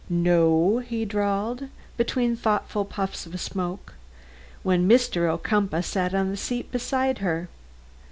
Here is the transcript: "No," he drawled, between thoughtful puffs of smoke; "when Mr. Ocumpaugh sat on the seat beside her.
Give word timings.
"No," 0.09 0.79
he 0.79 1.05
drawled, 1.05 1.65
between 1.95 2.35
thoughtful 2.35 2.85
puffs 2.85 3.27
of 3.27 3.39
smoke; 3.39 3.93
"when 4.63 4.89
Mr. 4.89 5.29
Ocumpaugh 5.31 5.83
sat 5.83 6.15
on 6.15 6.29
the 6.31 6.37
seat 6.37 6.71
beside 6.71 7.19
her. 7.19 7.47